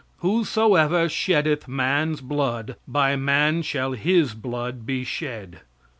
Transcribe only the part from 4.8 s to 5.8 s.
be shed.